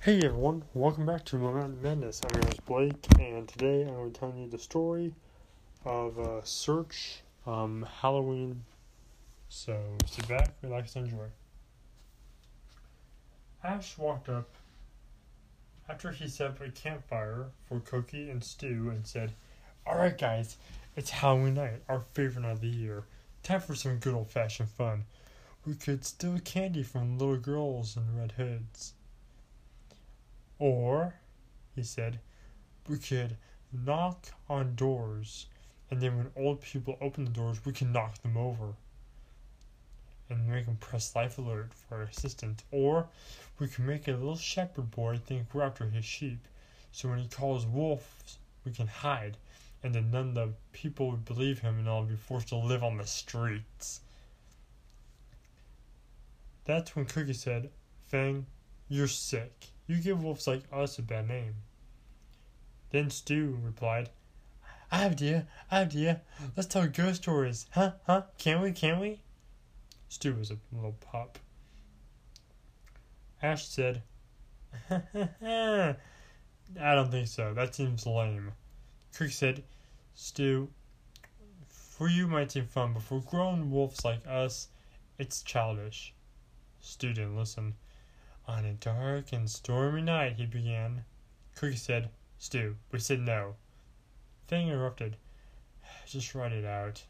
Hey 0.00 0.18
everyone, 0.18 0.62
welcome 0.74 1.06
back 1.06 1.24
to 1.24 1.36
Moment 1.36 1.82
Madness. 1.82 2.22
I'm 2.24 2.36
your 2.36 2.44
host 2.44 2.64
Blake, 2.66 3.04
and 3.18 3.48
today 3.48 3.82
I'm 3.82 3.94
going 3.94 4.12
to 4.12 4.20
tell 4.20 4.32
you 4.32 4.48
the 4.48 4.56
story 4.56 5.12
of 5.84 6.16
uh, 6.20 6.40
Search 6.44 7.24
um, 7.48 7.84
Halloween. 8.00 8.62
So 9.48 9.76
sit 10.06 10.28
back, 10.28 10.54
relax, 10.62 10.94
and 10.94 11.06
enjoy. 11.06 11.26
Ash 13.64 13.98
walked 13.98 14.28
up 14.28 14.48
after 15.88 16.12
he 16.12 16.28
set 16.28 16.50
up 16.50 16.60
a 16.60 16.70
campfire 16.70 17.46
for 17.68 17.80
Cookie 17.80 18.30
and 18.30 18.42
Stew 18.44 18.90
and 18.90 19.04
said, 19.04 19.32
Alright, 19.84 20.16
guys, 20.16 20.58
it's 20.94 21.10
Halloween 21.10 21.54
night, 21.54 21.82
our 21.88 22.02
favorite 22.14 22.42
night 22.42 22.52
of 22.52 22.60
the 22.60 22.68
year. 22.68 23.02
Time 23.42 23.60
for 23.60 23.74
some 23.74 23.98
good 23.98 24.14
old 24.14 24.30
fashioned 24.30 24.70
fun. 24.70 25.06
We 25.66 25.74
could 25.74 26.04
steal 26.04 26.38
candy 26.38 26.84
from 26.84 27.18
little 27.18 27.36
girls 27.36 27.96
in 27.96 28.16
red 28.16 28.32
hoods. 28.36 28.94
Or, 30.58 31.14
he 31.74 31.82
said, 31.82 32.18
we 32.88 32.98
could 32.98 33.36
knock 33.72 34.28
on 34.48 34.74
doors, 34.74 35.46
and 35.90 36.00
then 36.00 36.16
when 36.16 36.30
old 36.36 36.60
people 36.60 36.98
open 37.00 37.24
the 37.24 37.30
doors, 37.30 37.64
we 37.64 37.72
can 37.72 37.92
knock 37.92 38.20
them 38.22 38.36
over 38.36 38.74
and 40.28 40.48
make 40.48 40.66
them 40.66 40.76
press 40.76 41.14
life 41.14 41.38
alert 41.38 41.72
for 41.72 41.96
our 41.96 42.02
assistant. 42.02 42.64
Or, 42.70 43.08
we 43.58 43.68
can 43.68 43.86
make 43.86 44.08
a 44.08 44.12
little 44.12 44.36
shepherd 44.36 44.90
boy 44.90 45.18
think 45.18 45.46
we're 45.52 45.62
after 45.62 45.88
his 45.88 46.04
sheep, 46.04 46.40
so 46.92 47.08
when 47.08 47.18
he 47.18 47.28
calls 47.28 47.66
wolves, 47.66 48.38
we 48.64 48.72
can 48.72 48.86
hide, 48.86 49.36
and 49.82 49.94
then 49.94 50.10
none 50.10 50.28
of 50.28 50.34
the 50.34 50.52
people 50.72 51.10
would 51.10 51.24
believe 51.24 51.60
him, 51.60 51.78
and 51.78 51.88
I'll 51.88 52.04
be 52.04 52.16
forced 52.16 52.48
to 52.48 52.56
live 52.56 52.82
on 52.82 52.96
the 52.96 53.06
streets. 53.06 54.00
That's 56.64 56.94
when 56.94 57.06
Cookie 57.06 57.32
said, 57.32 57.70
Fang, 58.06 58.46
you're 58.88 59.08
sick. 59.08 59.68
You 59.88 59.96
give 59.96 60.22
wolves 60.22 60.46
like 60.46 60.62
us 60.70 60.98
a 60.98 61.02
bad 61.02 61.26
name. 61.26 61.54
Then 62.90 63.08
Stew 63.10 63.58
replied, 63.62 64.10
I 64.92 64.98
have 64.98 65.12
idea, 65.12 65.46
I 65.70 65.78
have 65.78 65.88
idea. 65.88 66.20
Let's 66.56 66.68
tell 66.68 66.86
ghost 66.86 67.22
stories. 67.22 67.66
Huh? 67.70 67.92
Huh? 68.06 68.22
Can 68.36 68.60
we? 68.60 68.72
Can 68.72 69.00
we? 69.00 69.20
Stew 70.10 70.34
was 70.34 70.50
a 70.50 70.58
little 70.72 70.92
pup. 71.00 71.38
Ash 73.42 73.66
said, 73.66 74.02
I 74.90 75.94
don't 76.76 77.10
think 77.10 77.28
so. 77.28 77.54
That 77.54 77.74
seems 77.74 78.06
lame. 78.06 78.52
Crick 79.14 79.32
said, 79.32 79.62
Stew, 80.14 80.68
for 81.66 82.08
you 82.08 82.26
might 82.26 82.52
seem 82.52 82.66
fun, 82.66 82.92
but 82.92 83.02
for 83.02 83.20
grown 83.20 83.70
wolves 83.70 84.04
like 84.04 84.26
us, 84.26 84.68
it's 85.18 85.42
childish. 85.42 86.12
Stew 86.80 87.14
didn't 87.14 87.36
listen. 87.36 87.74
On 88.48 88.64
a 88.64 88.72
dark 88.72 89.34
and 89.34 89.50
stormy 89.50 90.00
night, 90.00 90.36
he 90.36 90.46
began. 90.46 91.04
Cookie 91.54 91.76
said, 91.76 92.08
Stew, 92.38 92.76
we 92.90 92.98
said 92.98 93.20
no. 93.20 93.56
Fang 94.46 94.68
interrupted. 94.68 95.18
Just 96.06 96.34
write 96.34 96.52
it 96.52 96.64
out. 96.64 97.04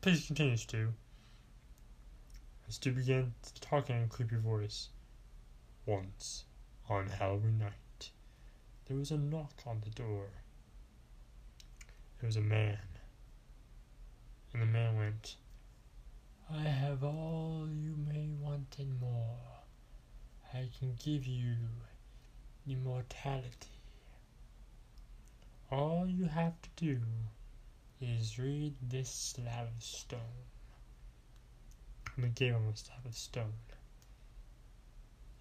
Please 0.00 0.26
continue, 0.26 0.56
Stew. 0.56 0.92
Stew 2.68 2.90
began 2.90 3.32
talking 3.60 3.96
in 3.96 4.02
a 4.02 4.06
creepy 4.08 4.34
voice. 4.34 4.88
Once, 5.86 6.46
on 6.88 7.06
Halloween 7.06 7.58
night, 7.58 8.10
there 8.86 8.96
was 8.96 9.12
a 9.12 9.16
knock 9.16 9.52
on 9.64 9.82
the 9.84 9.90
door. 9.90 10.26
It 12.20 12.26
was 12.26 12.36
a 12.36 12.40
man. 12.40 12.78
And 14.52 14.62
the 14.62 14.66
man 14.66 14.96
went, 14.96 15.36
I 16.50 16.62
have 16.62 17.04
all 17.04 17.68
you 17.70 17.94
may 17.96 18.30
want 18.40 18.74
and 18.80 18.98
more. 18.98 19.53
I 20.56 20.68
can 20.78 20.94
give 21.04 21.26
you 21.26 21.56
immortality. 22.68 23.74
All 25.68 26.06
you 26.06 26.26
have 26.26 26.52
to 26.62 26.68
do 26.76 27.00
is 28.00 28.38
read 28.38 28.74
this 28.80 29.10
slab 29.10 29.66
of 29.76 29.82
stone. 29.82 30.20
And 32.14 32.26
they 32.26 32.28
gave 32.28 32.52
him 32.52 32.68
a 32.72 32.76
slab 32.76 33.04
of 33.04 33.16
stone. 33.16 33.52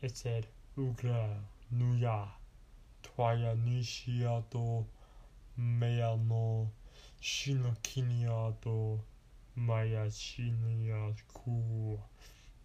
It 0.02 0.18
said, 0.18 0.48
Ugra 0.76 1.30
Nuya 1.72 2.30
Twaya 3.04 3.56
Nishiato 3.56 4.84
Meyano 5.60 6.70
Shinokiniato 7.22 8.98
Maya 9.56 10.08
Shinya 10.08 11.14
Ku 11.32 12.00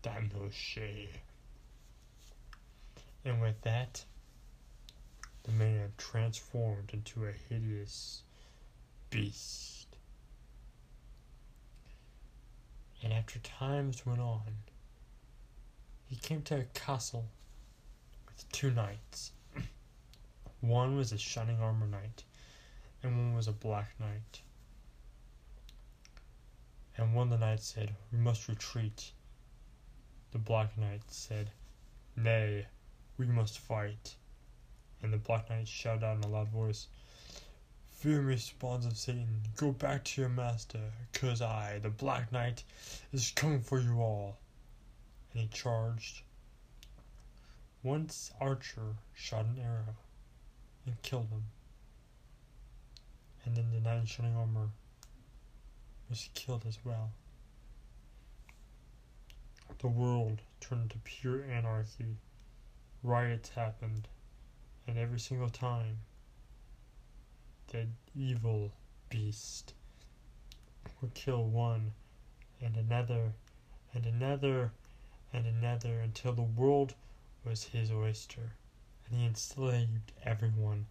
Danoshe. 0.03 1.09
And 3.29 3.43
with 3.43 3.61
that, 3.61 4.07
the 5.43 5.53
man 5.53 5.93
transformed 5.99 6.95
into 6.95 7.27
a 7.27 7.33
hideous 7.51 8.23
beast. 9.11 9.99
And 13.03 13.13
after 13.13 13.39
times 13.41 14.07
went 14.07 14.21
on, 14.21 14.41
he 16.07 16.17
came 16.17 16.41
to 16.45 16.61
a 16.61 16.65
castle 16.73 17.27
with 18.27 18.51
two 18.51 18.71
knights. 18.71 19.33
one 20.63 20.97
was 20.97 21.13
a 21.13 21.19
shining 21.19 21.61
armor 21.61 21.87
knight, 21.87 22.25
and 23.03 23.15
one 23.15 23.35
was 23.35 23.47
a 23.47 23.53
black 23.53 23.91
knight. 24.01 24.41
And 26.97 27.15
one 27.15 27.31
of 27.31 27.39
the 27.39 27.45
knights 27.45 27.67
said, 27.67 27.95
We 28.11 28.17
must 28.17 28.49
retreat. 28.49 29.13
The 30.33 30.39
black 30.39 30.79
knight 30.79 31.03
said, 31.09 31.51
Nay, 32.17 32.67
we 33.19 33.27
must 33.27 33.59
fight. 33.59 34.15
And 35.03 35.13
the 35.13 35.19
Black 35.19 35.51
Knight 35.51 35.69
shouted 35.69 36.05
out 36.05 36.17
in 36.17 36.25
a 36.25 36.29
loud 36.29 36.49
voice, 36.49 36.87
Fear 37.91 38.23
me, 38.23 38.37
spawns 38.37 38.87
of 38.87 38.97
Satan, 38.97 39.43
go 39.57 39.73
back 39.73 40.05
to 40.05 40.21
your 40.21 40.31
master, 40.31 40.93
cause 41.13 41.43
I, 41.43 41.81
the 41.83 41.91
Black 41.91 42.31
Knight, 42.31 42.63
is 43.13 43.33
coming 43.35 43.61
for 43.61 43.81
you 43.81 44.01
all. 44.01 44.39
And 45.33 45.43
he 45.43 45.49
charged. 45.49 46.23
Once 47.83 48.31
Archer 48.41 48.95
shot 49.15 49.47
an 49.47 49.59
arrow 49.61 49.97
and 50.87 51.03
killed 51.03 51.29
him. 51.31 51.43
And 53.45 53.57
then 53.57 53.71
the 53.73 53.81
knight 53.81 54.01
in 54.01 54.07
shining 54.07 54.37
armor 54.37 54.69
was 56.09 56.29
killed 56.35 56.65
as 56.69 56.79
well. 56.85 57.11
The 59.79 59.89
world 59.89 60.41
turned 60.61 60.91
to 60.91 60.99
pure 60.99 61.45
anarchy 61.45 62.17
riots 63.03 63.51
happened, 63.51 64.09
and 64.87 64.99
every 64.99 65.21
single 65.21 65.51
time 65.51 65.99
the 67.69 67.87
evil 68.15 68.73
beast 69.11 69.75
would 71.01 71.15
kill 71.15 71.45
one 71.45 71.93
and 72.61 72.77
another 72.77 73.33
and 73.95 74.07
another 74.07 74.73
and 75.33 75.47
another 75.47 76.01
until 76.01 76.33
the 76.33 76.43
world 76.43 76.95
was 77.45 77.65
his 77.65 77.91
oyster 77.91 78.53
and 79.09 79.19
he 79.19 79.27
enslaved 79.27 80.13
everyone. 80.25 80.87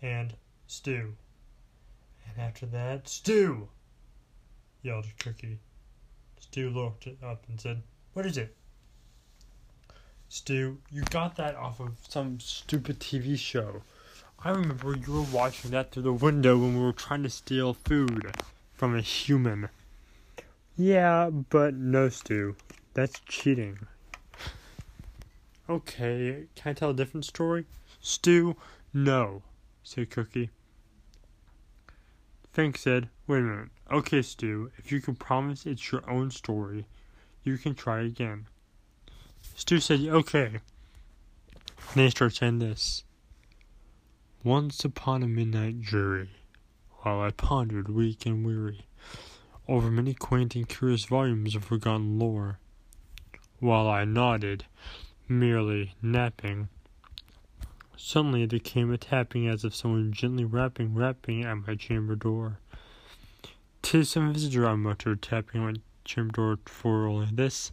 And 0.00 0.34
stew. 0.66 1.14
And 2.26 2.38
after 2.38 2.66
that, 2.66 3.08
stew! 3.08 3.68
yelled 4.82 5.06
Cookie. 5.18 5.58
Stew 6.40 6.70
looked 6.70 7.08
up 7.22 7.44
and 7.48 7.60
said, 7.60 7.82
What 8.12 8.26
is 8.26 8.36
it? 8.36 8.54
Stew, 10.30 10.78
you 10.90 11.02
got 11.04 11.36
that 11.36 11.56
off 11.56 11.80
of 11.80 11.96
some 12.06 12.38
stupid 12.38 13.00
TV 13.00 13.38
show. 13.38 13.82
I 14.44 14.50
remember 14.50 14.94
you 14.94 15.12
were 15.12 15.22
watching 15.22 15.70
that 15.70 15.90
through 15.90 16.02
the 16.02 16.12
window 16.12 16.58
when 16.58 16.74
we 16.74 16.84
were 16.84 16.92
trying 16.92 17.22
to 17.22 17.30
steal 17.30 17.72
food 17.72 18.36
from 18.74 18.94
a 18.94 19.00
human. 19.00 19.70
Yeah, 20.76 21.30
but 21.30 21.74
no, 21.74 22.10
Stew. 22.10 22.56
That's 22.92 23.20
cheating. 23.20 23.78
Okay, 25.68 26.44
can 26.54 26.70
I 26.70 26.72
tell 26.74 26.90
a 26.90 26.94
different 26.94 27.24
story? 27.24 27.64
Stew, 28.00 28.54
no, 28.92 29.42
said 29.82 30.10
Cookie. 30.10 30.50
Fang 32.52 32.74
said, 32.74 33.08
Wait 33.26 33.38
a 33.38 33.42
minute. 33.42 33.68
Okay, 33.90 34.22
Stew, 34.22 34.70
if 34.76 34.92
you 34.92 35.00
can 35.00 35.14
promise 35.14 35.64
it's 35.64 35.90
your 35.90 36.08
own 36.08 36.30
story, 36.30 36.86
you 37.44 37.56
can 37.56 37.74
try 37.74 38.00
again. 38.02 38.46
Stew 39.58 39.80
said, 39.80 40.00
okay. 40.02 40.46
And 40.46 40.60
they 41.96 42.10
start 42.10 42.36
saying 42.36 42.60
this. 42.60 43.02
Once 44.44 44.84
upon 44.84 45.24
a 45.24 45.26
midnight 45.26 45.82
dreary, 45.82 46.30
while 47.00 47.20
I 47.20 47.32
pondered 47.32 47.88
weak 47.88 48.24
and 48.24 48.46
weary 48.46 48.86
over 49.66 49.90
many 49.90 50.14
quaint 50.14 50.54
and 50.54 50.68
curious 50.68 51.06
volumes 51.06 51.56
of 51.56 51.64
forgotten 51.64 52.20
lore, 52.20 52.60
while 53.58 53.88
I 53.88 54.04
nodded, 54.04 54.64
merely 55.26 55.92
napping, 56.00 56.68
suddenly 57.96 58.46
there 58.46 58.60
came 58.60 58.92
a 58.92 58.96
tapping 58.96 59.48
as 59.48 59.64
of 59.64 59.74
someone 59.74 60.12
gently 60.12 60.44
rapping, 60.44 60.94
rapping 60.94 61.44
at 61.44 61.66
my 61.66 61.74
chamber 61.74 62.14
door. 62.14 62.60
Tis 63.82 64.10
some 64.10 64.32
visitor, 64.32 64.68
I 64.68 64.76
muttered, 64.76 65.20
tapping 65.20 65.62
at 65.62 65.74
my 65.74 65.80
chamber 66.04 66.30
door 66.30 66.58
for 66.64 67.08
only 67.08 67.26
this 67.32 67.72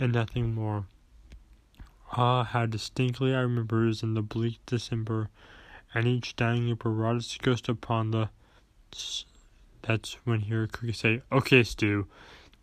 and 0.00 0.14
nothing 0.14 0.54
more. 0.54 0.86
Ah, 2.14 2.44
how 2.44 2.66
distinctly 2.66 3.34
I 3.34 3.40
remember 3.40 3.84
it 3.84 3.86
was 3.86 4.02
in 4.02 4.12
the 4.12 4.20
bleak 4.22 4.58
December, 4.66 5.30
and 5.94 6.06
each 6.06 6.36
dying 6.36 6.68
its 6.68 7.38
ghost 7.38 7.68
upon 7.70 8.10
the. 8.10 8.28
That's 9.80 10.18
when 10.24 10.40
he 10.40 10.50
heard 10.50 10.72
Cookie 10.72 10.92
say, 10.92 11.22
Okay, 11.32 11.62
Stew, 11.62 12.06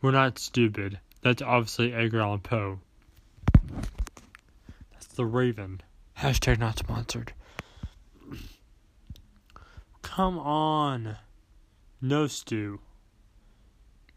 we're 0.01 0.11
not 0.11 0.37
stupid. 0.37 0.99
That's 1.21 1.41
obviously 1.41 1.93
Edgar 1.93 2.21
Allan 2.21 2.39
Poe. 2.41 2.79
That's 4.91 5.07
the 5.07 5.25
Raven. 5.25 5.81
Hashtag 6.19 6.59
not 6.59 6.77
sponsored. 6.77 7.33
Come 10.03 10.37
on. 10.37 11.17
No, 12.01 12.27
Stew. 12.27 12.79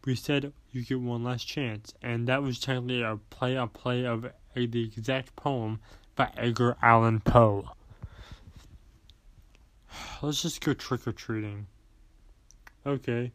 We 0.05 0.17
said 0.17 0.53
you 0.73 0.85
get 0.85 1.01
one 1.01 1.23
last 1.23 1.47
chance, 1.47 1.95
and 2.03 2.27
that 2.27 2.43
was 2.43 2.59
technically 2.59 3.03
a 3.03 3.19
play 3.31 3.55
a 3.55 3.67
play 3.69 4.05
of 4.05 4.27
the 4.55 4.85
exact 4.85 5.37
poem 5.37 5.81
by 6.17 6.31
Edgar 6.37 6.77
Allan 6.83 7.21
Poe. 7.21 7.71
Let's 10.23 10.43
just 10.43 10.61
go 10.61 10.75
trick 10.75 11.07
or 11.07 11.13
treating. 11.13 11.67
Okay. 12.85 13.33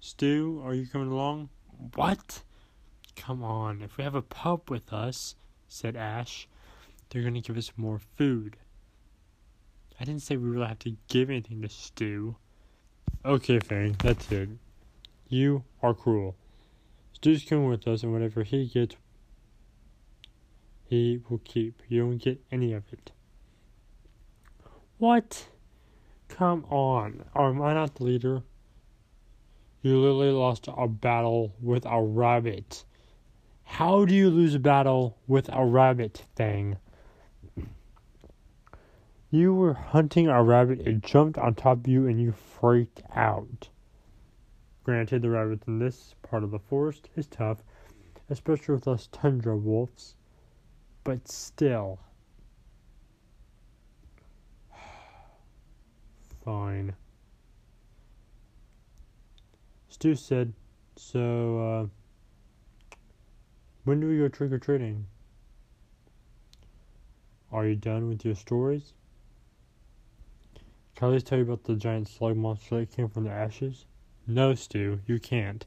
Stew, 0.00 0.60
are 0.64 0.74
you 0.74 0.86
coming 0.86 1.10
along? 1.10 1.48
What? 1.94 2.42
Come 3.14 3.42
on, 3.44 3.82
if 3.82 3.96
we 3.96 4.04
have 4.04 4.14
a 4.14 4.22
pup 4.22 4.70
with 4.70 4.92
us, 4.92 5.34
said 5.68 5.96
Ash, 5.96 6.48
they're 7.10 7.22
gonna 7.22 7.40
give 7.40 7.56
us 7.56 7.72
more 7.76 8.00
food. 8.16 8.56
I 10.00 10.04
didn't 10.04 10.22
say 10.22 10.36
we 10.36 10.48
really 10.48 10.66
have 10.66 10.78
to 10.80 10.96
give 11.08 11.30
anything 11.30 11.62
to 11.62 11.68
Stew. 11.68 12.36
Okay, 13.24 13.58
Fang, 13.58 13.96
that's 13.98 14.30
it. 14.30 14.48
You 15.28 15.64
are 15.82 15.94
cruel. 15.94 16.36
Stew's 17.12 17.44
coming 17.44 17.68
with 17.68 17.86
us, 17.86 18.02
and 18.02 18.12
whatever 18.12 18.44
he 18.44 18.66
gets, 18.66 18.96
he 20.88 21.20
will 21.28 21.38
keep. 21.38 21.82
You 21.88 22.00
don't 22.00 22.18
get 22.18 22.40
any 22.50 22.72
of 22.72 22.84
it. 22.92 23.12
What? 24.96 25.48
Come 26.28 26.64
on. 26.70 27.24
Am 27.34 27.60
I 27.60 27.74
not 27.74 27.96
the 27.96 28.04
leader? 28.04 28.42
You 29.82 30.00
literally 30.00 30.32
lost 30.32 30.68
a 30.68 30.88
battle 30.88 31.54
with 31.60 31.84
a 31.86 32.02
rabbit. 32.02 32.84
How 33.64 34.06
do 34.06 34.14
you 34.14 34.30
lose 34.30 34.54
a 34.54 34.58
battle 34.58 35.18
with 35.26 35.50
a 35.52 35.64
rabbit 35.64 36.24
thing? 36.34 36.78
You 39.30 39.54
were 39.54 39.74
hunting 39.74 40.26
a 40.26 40.42
rabbit, 40.42 40.80
it 40.80 41.02
jumped 41.02 41.36
on 41.38 41.54
top 41.54 41.80
of 41.80 41.88
you, 41.88 42.06
and 42.06 42.18
you 42.18 42.32
freaked 42.32 43.02
out. 43.14 43.68
Granted, 44.88 45.20
the 45.20 45.28
rabbits 45.28 45.68
in 45.68 45.78
this 45.78 46.14
part 46.22 46.42
of 46.42 46.50
the 46.50 46.58
forest 46.58 47.10
is 47.14 47.26
tough, 47.26 47.62
especially 48.30 48.74
with 48.74 48.88
us 48.88 49.06
tundra 49.12 49.54
wolves, 49.54 50.14
but 51.04 51.28
still. 51.28 51.98
Fine. 56.42 56.94
Stew 59.90 60.14
said, 60.14 60.54
So, 60.96 61.58
uh, 61.58 62.96
when 63.84 64.00
do 64.00 64.08
we 64.08 64.16
go 64.16 64.28
trick 64.28 64.52
or 64.52 64.58
treating? 64.58 65.04
Are 67.52 67.66
you 67.66 67.76
done 67.76 68.08
with 68.08 68.24
your 68.24 68.36
stories? 68.36 68.94
Can 70.96 71.08
I 71.08 71.10
least 71.10 71.26
tell 71.26 71.36
you 71.36 71.44
about 71.44 71.64
the 71.64 71.76
giant 71.76 72.08
slug 72.08 72.38
monster 72.38 72.80
that 72.80 72.96
came 72.96 73.10
from 73.10 73.24
the 73.24 73.30
ashes? 73.30 73.84
No, 74.30 74.54
Stew, 74.54 75.00
you 75.06 75.18
can't. 75.18 75.64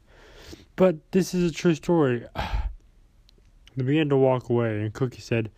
But 0.75 1.11
this 1.11 1.33
is 1.33 1.49
a 1.49 1.53
true 1.53 1.73
story. 1.73 2.27
they 3.75 3.83
began 3.83 4.07
to 4.09 4.17
walk 4.17 4.49
away, 4.49 4.81
and 4.81 4.93
Cookie 4.93 5.19
said, 5.19 5.49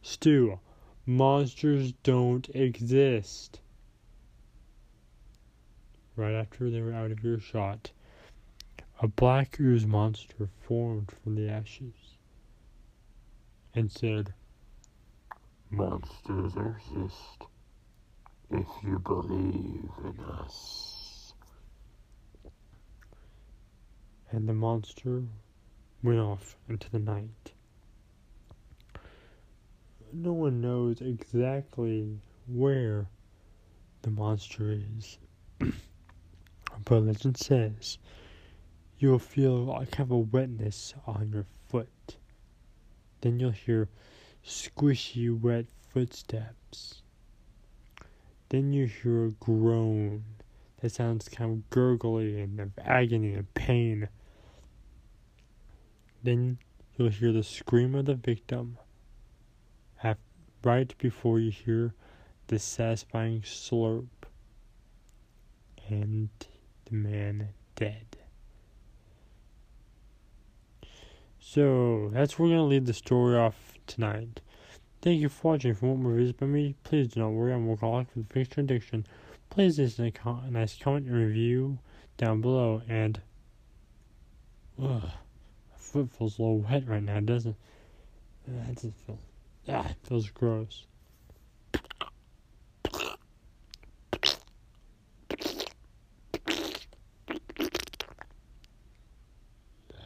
Stew, 0.00 0.58
monsters 1.04 1.92
don't 2.02 2.48
exist. 2.54 3.60
Right 6.16 6.32
after 6.32 6.70
they 6.70 6.80
were 6.80 6.94
out 6.94 7.10
of 7.10 7.22
earshot, 7.22 7.90
a 9.02 9.08
black 9.08 9.60
ooze 9.60 9.84
monster 9.84 10.48
formed 10.66 11.12
from 11.22 11.34
the 11.34 11.50
ashes 11.50 12.16
and 13.74 13.92
said, 13.92 14.32
Monsters 15.68 16.54
exist 16.56 17.44
if 18.50 18.66
you 18.82 18.98
believe 19.00 19.90
in 20.02 20.24
us. 20.24 20.85
And 24.30 24.48
the 24.48 24.54
monster 24.54 25.22
went 26.02 26.18
off 26.18 26.56
into 26.68 26.90
the 26.90 26.98
night. 26.98 27.52
No 30.12 30.32
one 30.32 30.60
knows 30.60 31.00
exactly 31.00 32.18
where 32.46 33.08
the 34.02 34.10
monster 34.10 34.72
is. 34.72 35.18
but 36.84 37.00
legend 37.00 37.36
says 37.36 37.98
you'll 38.98 39.18
feel 39.18 39.64
like 39.64 39.96
have 39.96 40.10
a 40.10 40.18
wetness 40.18 40.94
on 41.06 41.30
your 41.32 41.46
foot. 41.68 42.16
Then 43.20 43.38
you'll 43.38 43.50
hear 43.50 43.88
squishy 44.44 45.38
wet 45.38 45.66
footsteps. 45.90 47.02
Then 48.48 48.72
you 48.72 48.86
hear 48.86 49.26
a 49.26 49.30
groan 49.32 50.24
that 50.80 50.90
sounds 50.90 51.28
kind 51.28 51.50
of 51.52 51.70
gurgly 51.70 52.40
and 52.40 52.60
of 52.60 52.70
agony 52.78 53.34
and 53.34 53.52
pain. 53.54 54.08
Then 56.22 56.58
you'll 56.96 57.08
hear 57.08 57.32
the 57.32 57.42
scream 57.42 57.94
of 57.94 58.06
the 58.06 58.14
victim 58.14 58.78
right 60.66 60.98
before 60.98 61.38
you 61.38 61.50
hear 61.52 61.94
the 62.48 62.58
satisfying 62.58 63.40
slurp 63.42 64.08
and 65.88 66.28
the 66.86 66.94
man 66.94 67.50
dead. 67.76 68.16
So 71.38 72.10
that's 72.12 72.36
where 72.36 72.48
we're 72.48 72.56
gonna 72.56 72.66
leave 72.66 72.86
the 72.86 72.94
story 72.94 73.36
off 73.36 73.74
tonight. 73.86 74.40
Thank 75.00 75.20
you 75.20 75.28
for 75.28 75.52
watching. 75.52 75.74
For 75.74 75.96
more 75.96 76.12
reviews 76.12 76.32
by 76.32 76.46
me, 76.46 76.74
please 76.82 77.06
do 77.08 77.20
not 77.20 77.28
worry. 77.28 77.54
I'm 77.54 77.68
workaholic 77.68 78.08
the 78.16 78.24
fiction 78.24 78.64
addiction. 78.64 79.06
Please 79.50 79.78
leave 79.78 79.98
a 79.98 80.50
nice 80.50 80.76
comment 80.78 81.06
and 81.06 81.16
review 81.16 81.78
down 82.16 82.40
below. 82.40 82.82
And 82.88 83.20
ugh, 84.82 85.02
my 85.02 85.76
foot 85.76 86.10
feels 86.10 86.38
a 86.38 86.42
little 86.42 86.58
wet 86.58 86.86
right 86.86 87.02
now, 87.02 87.20
doesn't? 87.20 87.56
That 88.46 88.74
doesn't 88.74 88.94
feel. 89.06 89.18
Ah, 89.68 89.88
it 89.88 89.96
feels 90.04 90.30
gross. 90.30 90.84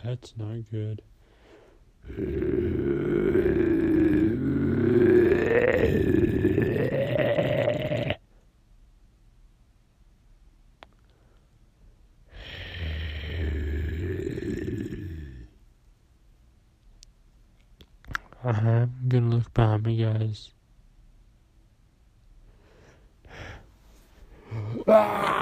That's 0.03 0.33
not 0.37 0.71
good. 0.71 1.03
I'm 18.43 18.91
gonna 19.09 19.27
look 19.37 19.53
behind 19.53 19.85
me, 19.85 19.97
guys. 19.99 20.51
Ah! 24.89 25.37